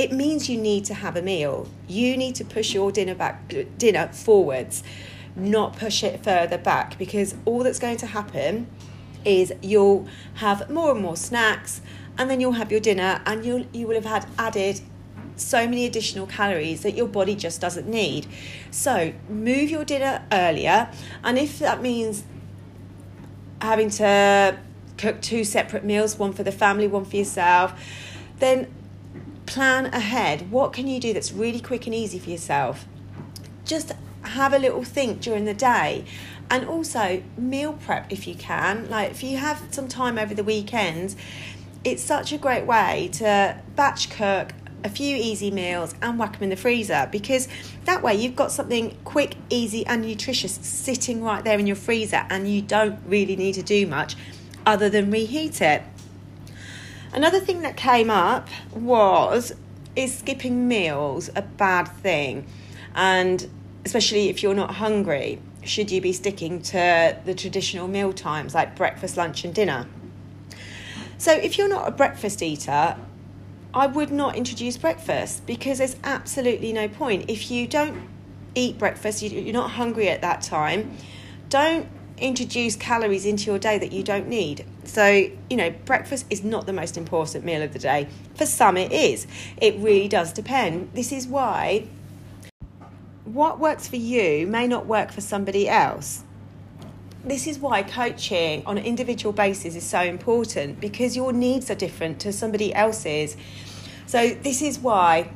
it 0.00 0.12
means 0.12 0.48
you 0.48 0.56
need 0.56 0.86
to 0.86 0.94
have 0.94 1.14
a 1.14 1.20
meal. 1.20 1.68
You 1.86 2.16
need 2.16 2.34
to 2.36 2.44
push 2.44 2.72
your 2.72 2.90
dinner 2.90 3.14
back 3.14 3.52
dinner 3.76 4.08
forwards 4.08 4.82
not 5.36 5.76
push 5.76 6.02
it 6.02 6.24
further 6.24 6.56
back 6.56 6.98
because 6.98 7.34
all 7.44 7.62
that's 7.62 7.78
going 7.78 7.98
to 7.98 8.06
happen 8.06 8.66
is 9.26 9.52
you'll 9.62 10.08
have 10.34 10.70
more 10.70 10.92
and 10.92 11.02
more 11.02 11.16
snacks 11.16 11.82
and 12.16 12.30
then 12.30 12.40
you'll 12.40 12.52
have 12.52 12.72
your 12.72 12.80
dinner 12.80 13.20
and 13.26 13.44
you'll 13.44 13.66
you 13.74 13.86
will 13.86 13.94
have 13.94 14.06
had 14.06 14.26
added 14.38 14.80
so 15.36 15.66
many 15.66 15.84
additional 15.84 16.26
calories 16.26 16.82
that 16.82 16.92
your 16.92 17.06
body 17.06 17.34
just 17.34 17.60
doesn't 17.60 17.86
need. 17.86 18.26
So, 18.70 19.12
move 19.28 19.70
your 19.70 19.84
dinner 19.84 20.24
earlier 20.32 20.90
and 21.22 21.38
if 21.38 21.58
that 21.58 21.82
means 21.82 22.24
having 23.60 23.90
to 23.90 24.58
cook 24.96 25.20
two 25.20 25.44
separate 25.44 25.84
meals, 25.84 26.18
one 26.18 26.32
for 26.32 26.42
the 26.42 26.52
family, 26.52 26.86
one 26.86 27.04
for 27.04 27.16
yourself, 27.16 27.78
then 28.38 28.66
plan 29.50 29.86
ahead. 29.86 30.50
What 30.52 30.72
can 30.72 30.86
you 30.86 31.00
do 31.00 31.12
that's 31.12 31.32
really 31.32 31.60
quick 31.60 31.86
and 31.86 31.94
easy 31.94 32.20
for 32.20 32.30
yourself? 32.30 32.86
Just 33.64 33.92
have 34.22 34.52
a 34.52 34.58
little 34.58 34.84
think 34.84 35.20
during 35.20 35.44
the 35.44 35.54
day 35.54 36.04
and 36.48 36.66
also 36.66 37.22
meal 37.36 37.72
prep 37.72 38.12
if 38.12 38.28
you 38.28 38.36
can. 38.36 38.88
Like 38.88 39.10
if 39.10 39.24
you 39.24 39.38
have 39.38 39.62
some 39.72 39.88
time 39.88 40.18
over 40.18 40.34
the 40.34 40.44
weekend, 40.44 41.16
it's 41.82 42.02
such 42.02 42.32
a 42.32 42.38
great 42.38 42.64
way 42.64 43.10
to 43.14 43.60
batch 43.74 44.10
cook 44.10 44.52
a 44.84 44.88
few 44.88 45.16
easy 45.16 45.50
meals 45.50 45.96
and 46.00 46.18
whack 46.18 46.34
them 46.34 46.44
in 46.44 46.50
the 46.50 46.56
freezer 46.56 47.08
because 47.10 47.48
that 47.86 48.02
way 48.02 48.14
you've 48.14 48.36
got 48.36 48.52
something 48.52 48.96
quick, 49.04 49.34
easy, 49.50 49.84
and 49.86 50.02
nutritious 50.02 50.54
sitting 50.54 51.22
right 51.22 51.44
there 51.44 51.58
in 51.58 51.66
your 51.66 51.76
freezer, 51.76 52.24
and 52.30 52.48
you 52.48 52.62
don't 52.62 52.98
really 53.06 53.36
need 53.36 53.54
to 53.54 53.62
do 53.62 53.86
much 53.86 54.16
other 54.64 54.88
than 54.88 55.10
reheat 55.10 55.60
it. 55.60 55.82
Another 57.12 57.40
thing 57.40 57.62
that 57.62 57.76
came 57.76 58.10
up 58.10 58.48
was 58.72 59.52
is 59.96 60.16
skipping 60.16 60.68
meals 60.68 61.28
a 61.34 61.42
bad 61.42 61.84
thing? 61.84 62.46
And 62.94 63.48
especially 63.84 64.28
if 64.28 64.42
you're 64.42 64.54
not 64.54 64.76
hungry, 64.76 65.40
should 65.64 65.90
you 65.90 66.00
be 66.00 66.12
sticking 66.12 66.62
to 66.62 67.16
the 67.24 67.34
traditional 67.34 67.88
meal 67.88 68.12
times 68.12 68.54
like 68.54 68.76
breakfast, 68.76 69.16
lunch, 69.16 69.44
and 69.44 69.54
dinner? 69.54 69.86
So, 71.18 71.32
if 71.32 71.58
you're 71.58 71.68
not 71.68 71.86
a 71.86 71.90
breakfast 71.90 72.42
eater, 72.42 72.96
I 73.74 73.86
would 73.86 74.10
not 74.10 74.36
introduce 74.36 74.76
breakfast 74.76 75.46
because 75.46 75.78
there's 75.78 75.96
absolutely 76.02 76.72
no 76.72 76.88
point. 76.88 77.28
If 77.28 77.50
you 77.50 77.66
don't 77.66 78.08
eat 78.54 78.78
breakfast, 78.78 79.22
you're 79.22 79.52
not 79.52 79.72
hungry 79.72 80.08
at 80.08 80.22
that 80.22 80.42
time, 80.42 80.96
don't 81.48 81.86
introduce 82.20 82.76
calories 82.76 83.26
into 83.26 83.44
your 83.44 83.58
day 83.58 83.78
that 83.78 83.92
you 83.92 84.02
don't 84.02 84.28
need. 84.28 84.64
So, 84.84 85.30
you 85.48 85.56
know, 85.56 85.70
breakfast 85.84 86.26
is 86.30 86.44
not 86.44 86.66
the 86.66 86.72
most 86.72 86.96
important 86.96 87.44
meal 87.44 87.62
of 87.62 87.72
the 87.72 87.78
day. 87.78 88.08
For 88.34 88.46
some, 88.46 88.76
it 88.76 88.92
is. 88.92 89.26
It 89.56 89.76
really 89.78 90.08
does 90.08 90.32
depend. 90.32 90.90
This 90.94 91.12
is 91.12 91.26
why 91.26 91.86
what 93.24 93.60
works 93.60 93.86
for 93.86 93.96
you 93.96 94.46
may 94.46 94.66
not 94.66 94.86
work 94.86 95.12
for 95.12 95.20
somebody 95.20 95.68
else. 95.68 96.24
This 97.24 97.46
is 97.46 97.58
why 97.58 97.82
coaching 97.82 98.64
on 98.66 98.78
an 98.78 98.84
individual 98.84 99.32
basis 99.32 99.76
is 99.76 99.84
so 99.84 100.00
important 100.00 100.80
because 100.80 101.16
your 101.16 101.32
needs 101.32 101.70
are 101.70 101.74
different 101.74 102.18
to 102.20 102.32
somebody 102.32 102.74
else's. 102.74 103.36
So, 104.06 104.30
this 104.30 104.62
is 104.62 104.78
why 104.78 105.30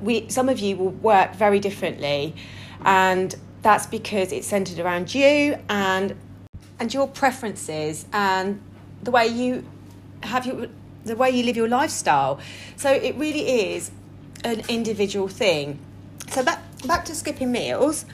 we 0.00 0.28
some 0.28 0.48
of 0.48 0.58
you 0.60 0.76
will 0.76 0.90
work 0.90 1.34
very 1.34 1.58
differently 1.58 2.34
and 2.84 3.34
that's 3.62 3.86
because 3.86 4.32
it's 4.32 4.46
centered 4.46 4.78
around 4.78 5.14
you 5.14 5.58
and 5.68 6.16
and 6.78 6.92
your 6.92 7.08
preferences 7.08 8.06
and 8.12 8.60
the 9.02 9.10
way 9.10 9.26
you 9.26 9.66
have 10.22 10.46
your 10.46 10.68
the 11.04 11.16
way 11.16 11.30
you 11.30 11.44
live 11.44 11.56
your 11.56 11.68
lifestyle. 11.68 12.40
So 12.76 12.90
it 12.90 13.14
really 13.16 13.72
is 13.72 13.90
an 14.44 14.62
individual 14.68 15.28
thing. 15.28 15.78
So 16.28 16.42
back 16.42 16.62
back 16.86 17.04
to 17.06 17.14
skipping 17.14 17.52
meals. 17.52 18.04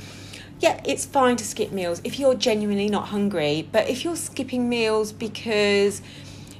Yeah, 0.61 0.81
it's 0.85 1.05
fine 1.05 1.37
to 1.39 1.45
skip 1.45 1.73
meals 1.73 2.01
if 2.05 2.21
you're 2.21 2.37
genuinely 2.37 2.89
not 2.89 3.09
hungry, 3.09 3.69
but 3.73 3.89
if 3.89 4.05
you're 4.05 4.17
skipping 4.17 4.69
meals 4.69 5.11
because 5.11 6.01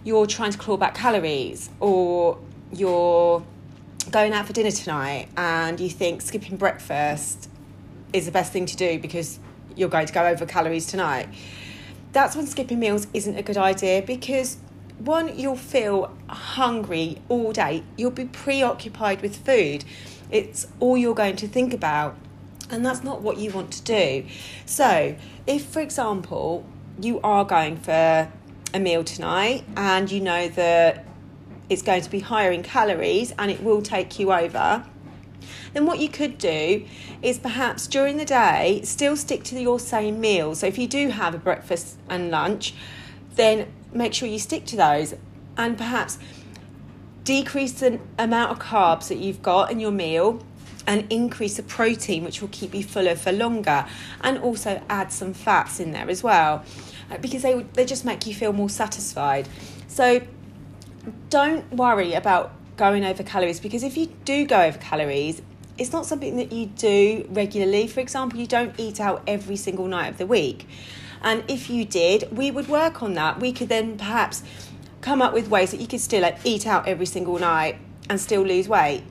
you're 0.03 0.27
trying 0.27 0.51
to 0.51 0.59
claw 0.59 0.77
back 0.77 0.95
calories 0.97 1.71
or 1.79 2.37
you're 2.73 3.45
going 4.11 4.33
out 4.33 4.47
for 4.47 4.53
dinner 4.53 4.73
tonight 4.73 5.29
and 5.37 5.79
you 5.79 5.89
think 5.89 6.21
skipping 6.21 6.57
breakfast 6.57 7.49
is 8.13 8.27
the 8.27 8.33
best 8.33 8.53
thing 8.53 8.67
to 8.67 8.77
do 8.77 8.99
because 8.99 9.39
you're 9.77 9.89
going 9.89 10.07
to 10.07 10.13
go 10.13 10.27
over 10.27 10.47
calories 10.47 10.87
tonight. 10.87 11.29
That's 12.13 12.37
when 12.37 12.47
skipping 12.47 12.79
meals 12.79 13.07
isn't 13.15 13.37
a 13.37 13.43
good 13.43 13.57
idea 13.57 14.03
because 14.03 14.59
one, 14.99 15.37
you'll 15.37 15.57
feel 15.57 16.17
hungry 16.29 17.19
all 17.29 17.53
day, 17.53 17.83
you'll 17.97 18.11
be 18.11 18.27
preoccupied 18.27 19.23
with 19.23 19.37
food. 19.45 19.85
It's 20.31 20.69
all 20.81 20.97
you're 20.97 21.15
going 21.15 21.37
to 21.37 21.49
think 21.49 21.75
about, 21.75 22.17
and 22.71 22.87
that's 22.87 23.03
not 23.03 23.21
what 23.21 23.39
you 23.39 23.51
want 23.51 23.73
to 23.73 23.83
do. 23.83 24.27
So, 24.65 25.17
if 25.47 25.65
for 25.67 25.81
example, 25.81 26.65
you 27.01 27.21
are 27.23 27.45
going 27.45 27.79
for 27.79 28.31
a 28.75 28.79
meal 28.79 29.05
tonight 29.05 29.65
and 29.77 30.11
you 30.11 30.21
know 30.21 30.49
that 30.49 31.05
it's 31.69 31.83
going 31.83 32.03
to 32.03 32.11
be 32.11 32.21
higher 32.21 32.53
in 32.53 32.63
calories 32.63 33.33
and 33.39 33.51
it 33.51 33.63
will 33.63 33.83
take 33.83 34.19
you 34.19 34.33
over, 34.33 34.85
then 35.73 35.87
what 35.87 35.99
you 35.99 36.09
could 36.09 36.39
do 36.39 36.85
is 37.23 37.39
perhaps 37.39 37.87
during 37.87 38.17
the 38.17 38.25
day 38.25 38.81
still 38.85 39.17
stick 39.17 39.43
to 39.45 39.61
your 39.61 39.79
same 39.79 40.21
meal. 40.21 40.55
So 40.55 40.67
if 40.67 40.79
you 40.79 40.87
do 40.87 41.09
have 41.09 41.35
a 41.35 41.39
breakfast 41.39 41.99
and 42.09 42.31
lunch, 42.31 42.75
then 43.35 43.73
make 43.93 44.15
sure 44.15 44.29
you 44.29 44.39
stick 44.39 44.65
to 44.67 44.77
those 44.77 45.15
and 45.57 45.77
perhaps 45.77 46.19
decrease 47.25 47.73
the 47.73 48.01
amount 48.19 48.51
of 48.51 48.59
carbs 48.59 49.09
that 49.09 49.19
you've 49.19 49.43
got 49.43 49.71
in 49.71 49.79
your 49.79 49.93
meal 49.93 50.45
and 50.87 51.11
increase 51.13 51.57
the 51.57 51.63
protein 51.63 52.25
which 52.25 52.41
will 52.41 52.49
keep 52.51 52.75
you 52.75 52.83
fuller 52.83 53.15
for 53.15 53.33
longer 53.33 53.87
and 54.23 54.39
also 54.39 54.83
add 54.89 55.13
some 55.13 55.33
fats 55.33 55.79
in 55.79 55.93
there 55.93 56.09
as 56.11 56.23
well 56.23 56.65
uh, 57.11 57.19
because 57.19 57.43
they 57.43 57.63
they 57.75 57.85
just 57.85 58.05
make 58.05 58.27
you 58.27 58.35
feel 58.35 58.53
more 58.53 58.69
satisfied 58.69 59.49
so 59.87 60.21
don't 61.31 61.71
worry 61.73 62.15
about 62.15 62.53
going 62.83 63.05
over 63.05 63.23
calories 63.23 63.61
because 63.61 63.85
if 63.85 63.97
you 63.97 64.07
do 64.25 64.45
go 64.45 64.61
over 64.61 64.79
calories 64.79 65.41
it's 65.79 65.93
not 65.93 66.07
something 66.07 66.37
that 66.37 66.53
you 66.53 66.67
do 66.67 67.27
regularly. 67.31 67.87
For 67.87 68.01
example, 68.01 68.39
you 68.39 68.47
don't 68.47 68.75
eat 68.79 69.01
out 69.01 69.23
every 69.27 69.57
single 69.57 69.87
night 69.87 70.09
of 70.09 70.19
the 70.19 70.27
week. 70.27 70.67
And 71.23 71.45
if 71.49 71.71
you 71.71 71.85
did, 71.85 72.37
we 72.37 72.51
would 72.51 72.69
work 72.69 73.03
on 73.03 73.15
that. 73.15 73.41
We 73.41 73.53
could 73.53 73.69
then 73.69 73.97
perhaps 73.97 74.43
come 75.01 75.23
up 75.23 75.33
with 75.33 75.49
ways 75.49 75.71
that 75.71 75.81
you 75.81 75.87
could 75.87 76.01
still 76.01 76.23
like, 76.23 76.39
eat 76.45 76.67
out 76.67 76.87
every 76.87 77.07
single 77.07 77.39
night 77.39 77.79
and 78.11 78.21
still 78.21 78.43
lose 78.43 78.69
weight. 78.69 79.03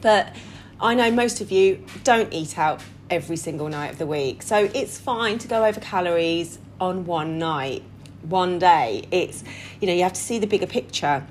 But 0.00 0.36
I 0.80 0.94
know 0.94 1.10
most 1.10 1.40
of 1.40 1.50
you 1.50 1.84
don't 2.04 2.32
eat 2.32 2.58
out 2.58 2.80
every 3.10 3.36
single 3.36 3.68
night 3.68 3.90
of 3.90 3.98
the 3.98 4.06
week. 4.06 4.42
So 4.42 4.70
it's 4.74 4.98
fine 4.98 5.38
to 5.38 5.48
go 5.48 5.64
over 5.64 5.80
calories 5.80 6.58
on 6.80 7.06
one 7.06 7.38
night, 7.38 7.82
one 8.22 8.58
day. 8.58 9.04
It's, 9.10 9.42
you 9.80 9.88
know, 9.88 9.94
you 9.94 10.04
have 10.04 10.12
to 10.12 10.20
see 10.20 10.38
the 10.38 10.46
bigger 10.46 10.66
picture. 10.66 11.26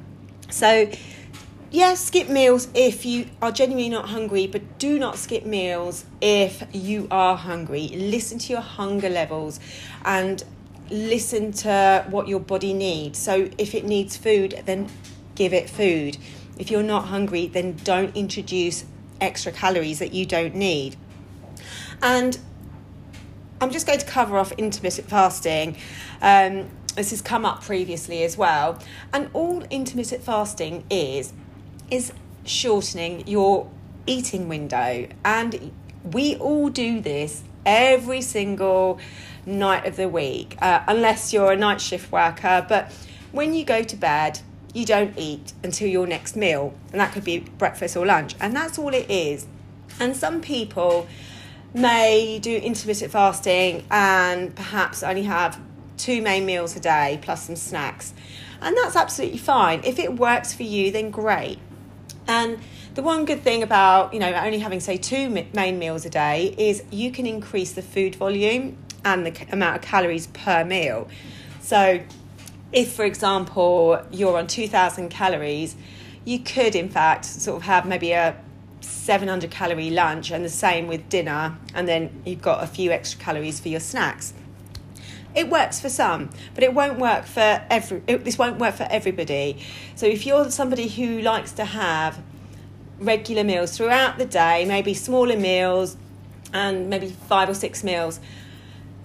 So 0.50 0.92
yeah, 1.70 1.96
skip 1.96 2.30
meals 2.30 2.70
if 2.74 3.06
you 3.06 3.28
are 3.42 3.52
genuinely 3.52 3.90
not 3.90 4.10
hungry, 4.10 4.48
but 4.48 4.80
do 4.80 4.98
not 4.98 5.18
skip 5.18 5.46
meals 5.46 6.06
if 6.22 6.64
you 6.72 7.08
are 7.12 7.36
hungry. 7.36 7.90
Listen 7.90 8.40
to 8.40 8.54
your 8.54 8.62
hunger 8.62 9.10
levels 9.10 9.60
and 10.06 10.44
listen 10.90 11.52
to 11.52 12.06
what 12.10 12.28
your 12.28 12.40
body 12.40 12.74
needs. 12.74 13.20
So, 13.20 13.50
if 13.58 13.76
it 13.76 13.84
needs 13.84 14.16
food, 14.16 14.64
then 14.66 14.90
give 15.36 15.54
it 15.54 15.70
food. 15.70 16.18
If 16.58 16.72
you're 16.72 16.84
not 16.84 17.06
hungry, 17.06 17.48
then 17.48 17.76
don't 17.84 18.16
introduce 18.16 18.86
extra 19.20 19.52
calories 19.52 20.00
that 20.00 20.14
you 20.14 20.26
don't 20.26 20.56
need. 20.56 20.96
And 22.02 22.38
I'm 23.60 23.72
just 23.72 23.86
going 23.86 24.00
to 24.00 24.06
cover 24.06 24.38
off 24.38 24.54
intermittent 24.54 25.10
fasting. 25.10 25.76
Um, 26.22 26.70
this 26.96 27.10
has 27.12 27.22
come 27.22 27.46
up 27.46 27.62
previously 27.62 28.24
as 28.24 28.38
well. 28.38 28.80
And 29.12 29.30
all 29.34 29.64
intermittent 29.70 30.24
fasting 30.24 30.86
is 30.90 31.34
is 31.90 32.14
shortening 32.46 33.28
your 33.28 33.70
eating 34.06 34.48
window. 34.48 35.08
And 35.24 35.72
we 36.04 36.36
all 36.38 36.70
do 36.70 37.02
this 37.02 37.44
every 37.66 38.22
single 38.22 39.00
night 39.46 39.86
of 39.86 39.96
the 39.96 40.08
week, 40.08 40.58
uh, 40.62 40.84
unless 40.88 41.34
you're 41.34 41.52
a 41.52 41.58
night 41.58 41.82
shift 41.82 42.12
worker. 42.12 42.66
But 42.68 42.92
when 43.32 43.54
you 43.54 43.66
go 43.66 43.84
to 43.84 43.96
bed, 43.96 44.40
you 44.74 44.86
don't 44.86 45.18
eat 45.18 45.54
until 45.64 45.88
your 45.88 46.06
next 46.08 46.36
meal, 46.36 46.74
and 46.92 47.02
that 47.02 47.12
could 47.12 47.24
be 47.24 47.40
breakfast 47.40 47.98
or 47.98 48.06
lunch, 48.06 48.36
and 48.40 48.56
that's 48.56 48.78
all 48.78 48.94
it 48.94 49.10
is. 49.10 49.48
And 50.00 50.16
some 50.16 50.42
people 50.42 51.08
may 51.74 52.40
do 52.40 52.56
intermittent 52.56 53.12
fasting 53.12 53.86
and 53.92 54.56
perhaps 54.56 55.04
only 55.04 55.24
have 55.24 55.60
two 55.98 56.22
main 56.22 56.46
meals 56.46 56.76
a 56.76 56.80
day 56.80 57.20
plus 57.22 57.48
some 57.48 57.56
snacks, 57.56 58.14
and 58.62 58.78
that's 58.78 58.96
absolutely 58.96 59.40
fine. 59.40 59.82
If 59.84 60.00
it 60.00 60.16
works 60.16 60.54
for 60.54 60.64
you, 60.64 60.92
then 60.92 61.10
great. 61.10 61.60
And 62.28 62.60
the 62.96 63.02
one 63.02 63.26
good 63.26 63.42
thing 63.42 63.64
about, 63.64 64.14
you 64.14 64.20
know, 64.20 64.34
only 64.34 64.60
having, 64.60 64.80
say, 64.80 64.98
two 64.98 65.30
main 65.54 65.80
meals 65.80 66.06
a 66.06 66.10
day 66.10 66.54
is 66.58 66.84
you 66.92 67.12
can 67.12 67.26
increase 67.26 67.74
the 67.74 67.82
food 67.82 68.16
volume 68.16 68.78
and 69.06 69.26
the 69.26 69.48
amount 69.52 69.78
of 69.78 69.82
calories 69.82 70.28
per 70.28 70.66
meal. 70.66 71.08
So, 71.62 72.02
if, 72.74 72.92
for 72.92 73.06
example, 73.06 74.02
you're 74.12 74.38
on 74.38 74.48
2,000 74.48 75.10
calories, 75.10 75.76
you 76.26 76.40
could, 76.40 76.76
in 76.76 76.90
fact, 76.90 77.24
sort 77.26 77.58
of 77.58 77.64
have 77.64 77.86
maybe 77.86 78.12
a 78.12 78.36
700 78.82 79.50
calorie 79.50 79.90
lunch 79.90 80.32
and 80.32 80.44
the 80.44 80.50
same 80.50 80.88
with 80.88 81.08
dinner, 81.08 81.58
and 81.74 81.88
then 81.88 82.22
you've 82.26 82.42
got 82.42 82.64
a 82.64 82.68
few 82.68 82.92
extra 82.92 83.20
calories 83.20 83.60
for 83.60 83.70
your 83.70 83.80
snacks. 83.80 84.34
It 85.38 85.52
works 85.52 85.80
for 85.80 85.88
some, 85.88 86.32
but 86.56 86.64
it 86.64 86.74
won't 86.74 86.98
work 86.98 87.26
for 87.28 87.62
every. 87.70 88.02
It, 88.08 88.26
this 88.26 88.40
won't 88.40 88.58
work 88.58 88.74
for 88.74 88.88
everybody. 88.90 89.64
So 89.96 90.08
if 90.08 90.26
you're 90.26 90.50
somebody 90.50 90.88
who 90.88 91.22
likes 91.22 91.52
to 91.54 91.66
have 91.66 92.20
regular 93.00 93.44
meals 93.44 93.78
throughout 93.78 94.18
the 94.18 94.26
day, 94.26 94.66
maybe 94.66 94.96
smaller 94.96 95.38
meals, 95.38 95.96
and 96.54 96.90
maybe 96.90 97.10
five 97.10 97.50
or 97.50 97.54
six 97.54 97.84
meals, 97.84 98.20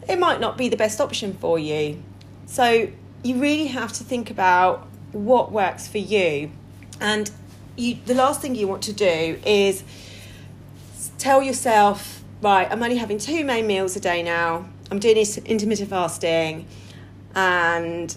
it 0.08 0.18
might 0.18 0.40
not 0.40 0.56
be 0.56 0.70
the 0.70 0.76
best 0.76 1.02
option 1.02 1.34
for 1.34 1.58
you. 1.58 2.02
So 2.46 2.88
you 3.22 3.36
really 3.36 3.66
have 3.66 3.92
to 3.92 4.02
think 4.02 4.30
about 4.30 4.88
what 5.12 5.52
works 5.52 5.86
for 5.86 5.98
you. 5.98 6.50
And 6.98 7.30
you, 7.76 7.98
the 8.06 8.14
last 8.14 8.40
thing 8.40 8.54
you 8.54 8.66
want 8.66 8.82
to 8.84 8.94
do 8.94 9.38
is 9.44 9.84
tell 11.18 11.42
yourself, 11.42 12.24
right, 12.40 12.66
I'm 12.72 12.82
only 12.82 12.96
having 12.96 13.18
two 13.18 13.44
main 13.44 13.66
meals 13.66 13.96
a 13.96 14.00
day 14.00 14.22
now. 14.22 14.68
I'm 14.92 14.98
doing 14.98 15.16
intermittent 15.46 15.88
fasting 15.88 16.66
and 17.34 18.14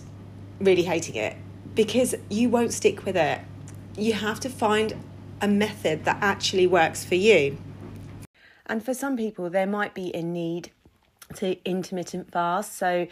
really 0.60 0.84
hating 0.84 1.16
it 1.16 1.38
because 1.74 2.16
you 2.30 2.50
won't 2.50 2.74
stick 2.74 3.06
with 3.06 3.16
it. 3.16 3.40
You 3.96 4.12
have 4.12 4.42
to 4.42 4.50
find 4.50 4.94
a 5.40 5.48
method 5.48 6.04
that 6.04 6.18
actually 6.20 6.68
works 6.68 7.06
for 7.06 7.16
you. 7.16 7.58
And 8.66 8.84
for 8.84 8.94
some 8.94 9.16
people, 9.16 9.50
there 9.50 9.66
might 9.66 9.94
be 9.94 10.14
a 10.14 10.22
need 10.22 10.72
to 11.36 11.58
intermittent 11.64 12.34
fast. 12.34 12.78
So 12.78 13.08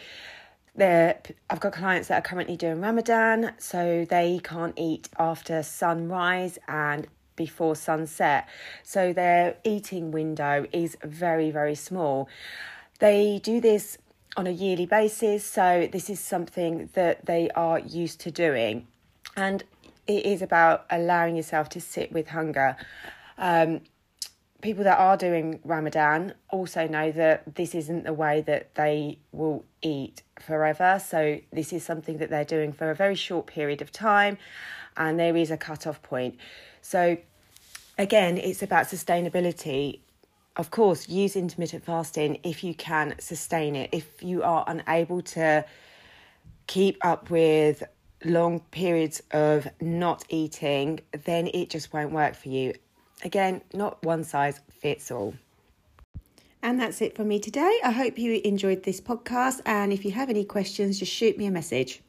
there, 0.76 1.22
I've 1.48 1.60
got 1.60 1.72
clients 1.72 2.08
that 2.08 2.18
are 2.18 2.28
currently 2.28 2.58
doing 2.58 2.82
Ramadan, 2.82 3.52
so 3.56 4.04
they 4.04 4.42
can't 4.44 4.74
eat 4.78 5.08
after 5.18 5.62
sunrise 5.62 6.58
and 6.68 7.06
before 7.34 7.76
sunset. 7.76 8.46
So 8.82 9.14
their 9.14 9.56
eating 9.64 10.10
window 10.10 10.66
is 10.70 10.98
very, 11.02 11.50
very 11.50 11.74
small. 11.74 12.28
They 13.00 13.40
do 13.42 13.60
this 13.60 13.98
on 14.36 14.46
a 14.46 14.50
yearly 14.50 14.86
basis, 14.86 15.44
so 15.44 15.88
this 15.90 16.10
is 16.10 16.20
something 16.20 16.88
that 16.94 17.26
they 17.26 17.50
are 17.50 17.78
used 17.78 18.20
to 18.20 18.30
doing. 18.30 18.86
And 19.36 19.62
it 20.06 20.26
is 20.26 20.42
about 20.42 20.86
allowing 20.90 21.36
yourself 21.36 21.68
to 21.70 21.80
sit 21.80 22.12
with 22.12 22.28
hunger. 22.28 22.76
Um, 23.38 23.80
people 24.60 24.84
that 24.84 24.98
are 24.98 25.16
doing 25.16 25.60
Ramadan 25.64 26.34
also 26.50 26.88
know 26.88 27.12
that 27.12 27.54
this 27.54 27.74
isn't 27.74 28.04
the 28.04 28.12
way 28.12 28.40
that 28.40 28.74
they 28.74 29.18
will 29.30 29.64
eat 29.82 30.22
forever. 30.40 31.00
So, 31.04 31.40
this 31.52 31.72
is 31.72 31.84
something 31.84 32.18
that 32.18 32.30
they're 32.30 32.44
doing 32.44 32.72
for 32.72 32.90
a 32.90 32.94
very 32.94 33.14
short 33.14 33.46
period 33.46 33.82
of 33.82 33.92
time, 33.92 34.38
and 34.96 35.18
there 35.18 35.36
is 35.36 35.50
a 35.50 35.56
cut 35.56 35.86
off 35.86 36.02
point. 36.02 36.36
So, 36.80 37.18
again, 37.98 38.38
it's 38.38 38.62
about 38.62 38.86
sustainability. 38.86 40.00
Of 40.56 40.70
course, 40.70 41.08
use 41.08 41.34
intermittent 41.34 41.84
fasting 41.84 42.38
if 42.44 42.62
you 42.62 42.74
can 42.74 43.16
sustain 43.18 43.74
it. 43.74 43.90
If 43.92 44.22
you 44.22 44.42
are 44.44 44.64
unable 44.68 45.20
to 45.22 45.64
keep 46.68 47.04
up 47.04 47.28
with 47.28 47.82
long 48.24 48.60
periods 48.70 49.20
of 49.32 49.66
not 49.80 50.24
eating, 50.28 51.00
then 51.24 51.48
it 51.52 51.70
just 51.70 51.92
won't 51.92 52.12
work 52.12 52.36
for 52.36 52.50
you. 52.50 52.74
Again, 53.24 53.62
not 53.72 54.02
one 54.04 54.22
size 54.22 54.60
fits 54.70 55.10
all. 55.10 55.34
And 56.62 56.80
that's 56.80 57.02
it 57.02 57.14
for 57.16 57.24
me 57.24 57.40
today. 57.40 57.78
I 57.84 57.90
hope 57.90 58.18
you 58.18 58.40
enjoyed 58.44 58.84
this 58.84 59.00
podcast. 59.00 59.60
And 59.66 59.92
if 59.92 60.04
you 60.04 60.12
have 60.12 60.30
any 60.30 60.44
questions, 60.44 60.98
just 60.98 61.12
shoot 61.12 61.36
me 61.36 61.46
a 61.46 61.50
message. 61.50 62.00